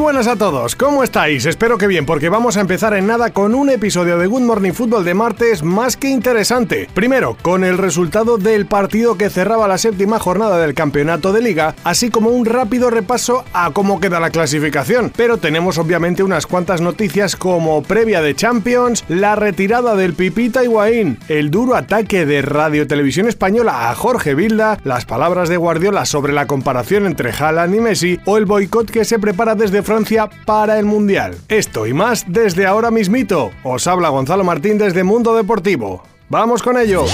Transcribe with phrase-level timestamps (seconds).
[0.00, 1.46] Buenas a todos, ¿cómo estáis?
[1.46, 4.72] Espero que bien, porque vamos a empezar en nada con un episodio de Good Morning
[4.72, 6.88] Football de martes más que interesante.
[6.94, 11.74] Primero, con el resultado del partido que cerraba la séptima jornada del campeonato de liga,
[11.84, 15.12] así como un rápido repaso a cómo queda la clasificación.
[15.16, 21.18] Pero tenemos obviamente unas cuantas noticias como previa de Champions, la retirada del Pipita Higuaín,
[21.28, 26.32] el duro ataque de Radio Televisión Española a Jorge Vilda, las palabras de Guardiola sobre
[26.32, 30.30] la comparación entre Haaland y Messi o el boicot que se prepara desde de Francia
[30.46, 31.36] para el Mundial.
[31.48, 33.50] Esto y más desde ahora mismito.
[33.64, 36.04] Os habla Gonzalo Martín desde Mundo Deportivo.
[36.28, 37.06] ¡Vamos con ello!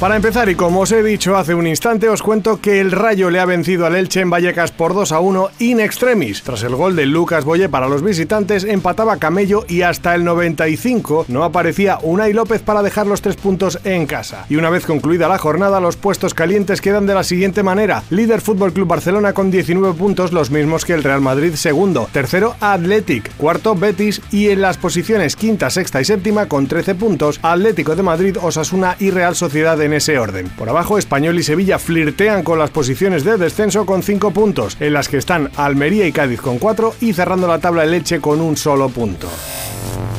[0.00, 3.30] Para empezar, y como os he dicho hace un instante, os cuento que el Rayo
[3.30, 6.42] le ha vencido al Elche en Vallecas por 2 a 1 in extremis.
[6.42, 11.24] Tras el gol de Lucas Boye para los visitantes, empataba Camello y hasta el 95
[11.28, 14.44] no aparecía Unai López para dejar los tres puntos en casa.
[14.50, 18.02] Y una vez concluida la jornada, los puestos calientes quedan de la siguiente manera.
[18.10, 22.06] Líder Fútbol Club Barcelona con 19 puntos, los mismos que el Real Madrid segundo.
[22.12, 23.34] Tercero, Athletic.
[23.38, 24.20] Cuarto, Betis.
[24.30, 28.96] Y en las posiciones quinta, sexta y séptima con 13 puntos, Atlético de Madrid, Osasuna
[29.00, 30.48] y Real Sociedad de en ese orden.
[30.50, 34.92] Por abajo, Español y Sevilla flirtean con las posiciones de descenso con 5 puntos, en
[34.92, 38.56] las que están Almería y Cádiz con 4 y cerrando la tabla leche con un
[38.56, 39.28] solo punto.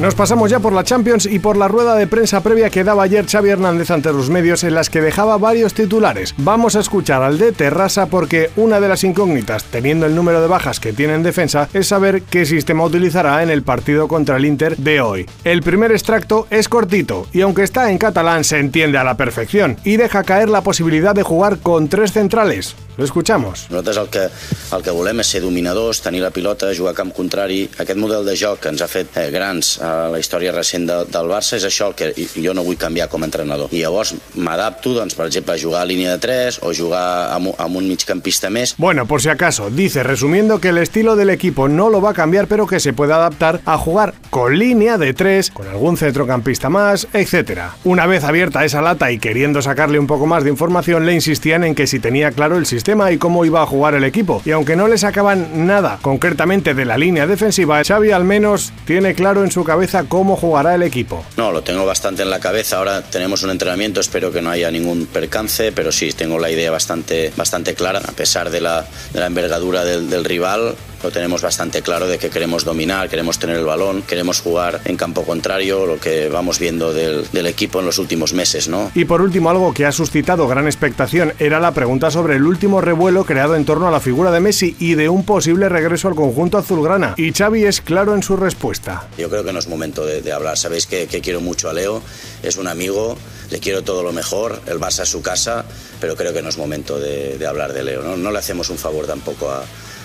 [0.00, 3.04] Nos pasamos ya por la Champions y por la rueda de prensa previa que daba
[3.04, 6.34] ayer Xavi Hernández ante los medios en las que dejaba varios titulares.
[6.38, 10.48] Vamos a escuchar al de Terrassa porque una de las incógnitas, teniendo el número de
[10.48, 14.46] bajas que tiene en defensa, es saber qué sistema utilizará en el partido contra el
[14.46, 15.26] Inter de hoy.
[15.44, 19.76] El primer extracto es cortito y aunque está en catalán se entiende a la perfección
[19.84, 22.74] y deja caer la posibilidad de jugar con tres centrales.
[22.96, 23.66] Lo escuchamos.
[23.70, 24.28] Nosaltres el que,
[24.76, 27.64] el que volem és ser dominadors, tenir la pilota, jugar a camp contrari.
[27.82, 31.00] Aquest model de joc que ens ha fet eh, grans a la història recent de,
[31.10, 33.72] del Barça és això el que jo no vull canviar com a entrenador.
[33.74, 37.50] I llavors m'adapto, doncs, per exemple, a jugar a línia de 3 o jugar amb,
[37.58, 38.76] amb un migcampista més.
[38.78, 42.14] Bueno, por si acaso, dice resumiendo que el estilo del equipo no lo va a
[42.14, 46.68] cambiar, pero que se puede adaptar a jugar con línea de 3, con algún centrocampista
[46.68, 47.72] más, etc.
[47.82, 51.64] Una vez abierta esa lata y queriendo sacarle un poco más de información, le insistían
[51.64, 54.42] en que si tenía claro el sistema sistema y cómo iba a jugar el equipo.
[54.44, 59.14] Y aunque no le sacaban nada concretamente de la línea defensiva, Xavi al menos tiene
[59.14, 61.24] claro en su cabeza cómo jugará el equipo.
[61.38, 62.76] No, lo tengo bastante en la cabeza.
[62.76, 66.70] Ahora tenemos un entrenamiento, espero que no haya ningún percance, pero sí, tengo la idea
[66.70, 68.00] bastante, bastante clara.
[68.06, 68.84] A pesar de la,
[69.14, 73.38] de la envergadura del, del rival, lo tenemos bastante claro de que queremos dominar, queremos
[73.38, 77.80] tener el balón, queremos jugar en campo contrario, lo que vamos viendo del, del, equipo
[77.80, 78.90] en los últimos meses, ¿no?
[78.94, 82.80] Y por último, algo que ha suscitado gran expectación era la pregunta sobre el último
[82.80, 86.14] revuelo creado en torno a la figura de Messi y de un posible regreso al
[86.14, 87.12] conjunto azulgrana.
[87.18, 89.06] Y Xavi es claro en su respuesta.
[89.18, 90.56] Yo creo que no es momento de, de hablar.
[90.56, 92.00] Sabéis que, que quiero mucho a Leo,
[92.42, 93.18] es un amigo,
[93.50, 95.66] le quiero todo lo mejor, el Barça a su casa,
[96.00, 98.02] pero creo que no es momento de, de hablar de Leo.
[98.02, 98.16] ¿no?
[98.16, 99.64] no le hacemos un favor tampoco a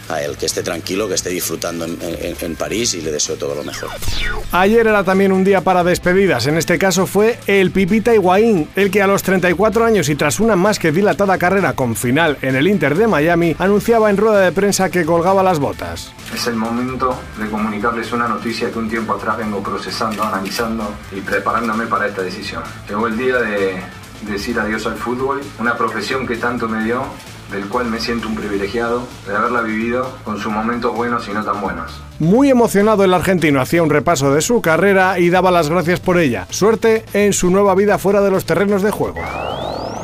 [0.10, 3.36] a él, que esté tranquilo, que esté disfrutando en, en, en, París y le deseo
[3.36, 3.90] todo lo mejor.
[4.52, 8.92] Ayer era también un día para despedidas, en este caso fue el Pipita Higuaín, el
[8.92, 12.56] que a los 34 años y tras una más que dilatada carrera con final en
[12.56, 16.12] el Inter de Miami, anunciaba en rueda de prensa que colgaba las botas.
[16.34, 21.22] Es el momento de comunicarles una noticia que un tiempo atrás vengo procesando, analizando y
[21.22, 22.64] preparándome para esta decisión.
[22.88, 23.82] Llegó el día de
[24.22, 27.04] decir adiós al fútbol, una profesión que tanto me dio
[27.52, 31.44] del cual me siento un privilegiado de haberla vivido con sus momentos buenos y no
[31.44, 32.02] tan buenos.
[32.20, 36.20] Muy emocionado el argentino hacía un repaso de su carrera y daba las gracias por
[36.20, 36.48] ella.
[36.50, 39.20] Suerte en su nueva vida fuera de los terrenos de juego.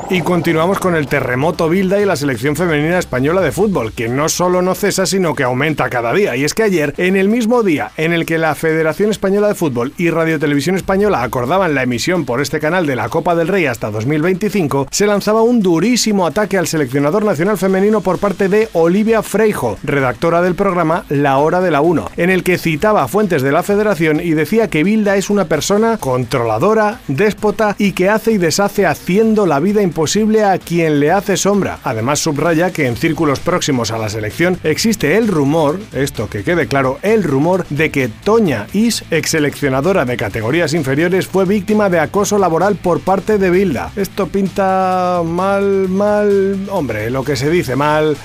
[0.08, 4.30] Y continuamos con el terremoto Bilda y la selección femenina española de fútbol, que no
[4.30, 6.36] solo no cesa, sino que aumenta cada día.
[6.36, 9.56] Y es que ayer, en el mismo día en el que la Federación Española de
[9.56, 13.48] Fútbol y Radio Televisión Española acordaban la emisión por este canal de la Copa del
[13.48, 18.70] Rey hasta 2025, se lanzaba un durísimo ataque al seleccionador nacional femenino por parte de
[18.74, 23.42] Olivia Freijo, redactora del programa La Hora de la 1, en el que citaba fuentes
[23.42, 28.34] de la Federación y decía que Bilda es una persona controladora, déspota y que hace
[28.34, 31.80] y deshace haciendo la vida imposible posible a quien le hace sombra.
[31.84, 36.68] Además subraya que en círculos próximos a la selección existe el rumor, esto que quede
[36.68, 42.00] claro, el rumor de que Toña Is, ex seleccionadora de categorías inferiores, fue víctima de
[42.00, 43.92] acoso laboral por parte de Bilda.
[43.96, 48.16] Esto pinta mal, mal, hombre, lo que se dice mal,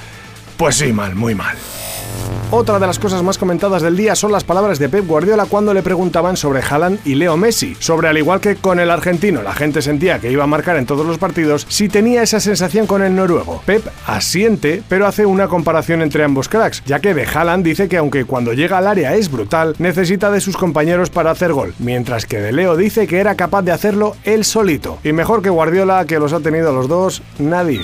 [0.58, 1.56] pues sí, mal, muy mal.
[2.52, 5.72] Otra de las cosas más comentadas del día son las palabras de Pep Guardiola cuando
[5.72, 9.52] le preguntaban sobre Haaland y Leo Messi, sobre al igual que con el argentino la
[9.52, 13.02] gente sentía que iba a marcar en todos los partidos, si tenía esa sensación con
[13.02, 13.62] el noruego.
[13.66, 17.98] Pep asiente, pero hace una comparación entre ambos cracks, ya que de Haaland dice que
[17.98, 22.26] aunque cuando llega al área es brutal, necesita de sus compañeros para hacer gol, mientras
[22.26, 24.98] que de Leo dice que era capaz de hacerlo él solito.
[25.04, 27.80] Y mejor que Guardiola, que los ha tenido los dos, nadie.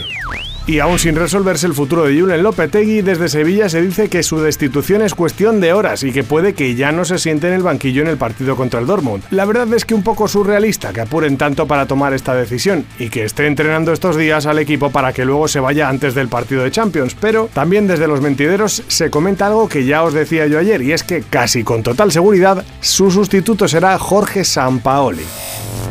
[0.68, 4.40] Y aún sin resolverse el futuro de Julen Lopetegui, desde Sevilla se dice que su
[4.40, 7.62] destitución es cuestión de horas y que puede que ya no se siente en el
[7.62, 9.22] banquillo en el partido contra el Dortmund.
[9.30, 13.10] La verdad es que un poco surrealista que apuren tanto para tomar esta decisión y
[13.10, 16.64] que esté entrenando estos días al equipo para que luego se vaya antes del partido
[16.64, 20.58] de Champions, pero también desde los mentideros se comenta algo que ya os decía yo
[20.58, 25.26] ayer y es que casi con total seguridad su sustituto será Jorge Sampaoli.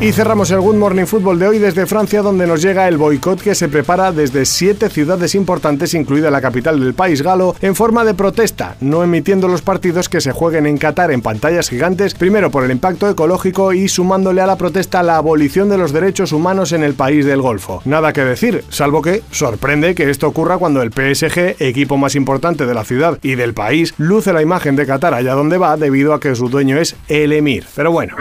[0.01, 3.41] Y cerramos el Good Morning Football de hoy desde Francia, donde nos llega el boicot
[3.41, 8.03] que se prepara desde siete ciudades importantes, incluida la capital del país galo, en forma
[8.03, 12.49] de protesta, no emitiendo los partidos que se jueguen en Qatar en pantallas gigantes, primero
[12.49, 16.71] por el impacto ecológico y sumándole a la protesta la abolición de los derechos humanos
[16.71, 17.83] en el país del Golfo.
[17.85, 22.65] Nada que decir, salvo que sorprende que esto ocurra cuando el PSG, equipo más importante
[22.65, 26.11] de la ciudad y del país, luce la imagen de Qatar allá donde va debido
[26.15, 27.67] a que su dueño es el Emir.
[27.75, 28.15] Pero bueno.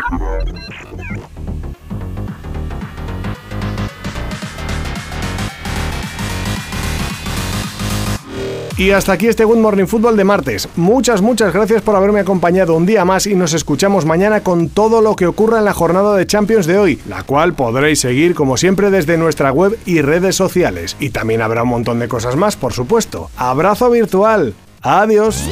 [8.77, 10.69] Y hasta aquí este Good Morning Football de martes.
[10.75, 15.01] Muchas, muchas gracias por haberme acompañado un día más y nos escuchamos mañana con todo
[15.01, 18.57] lo que ocurra en la jornada de Champions de hoy, la cual podréis seguir como
[18.57, 20.97] siempre desde nuestra web y redes sociales.
[20.99, 23.31] Y también habrá un montón de cosas más, por supuesto.
[23.37, 24.55] Abrazo virtual.
[24.83, 25.49] Adiós.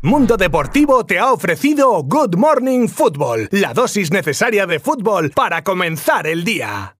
[0.00, 6.26] Mundo Deportivo te ha ofrecido Good Morning Football, la dosis necesaria de fútbol para comenzar
[6.26, 6.94] el día.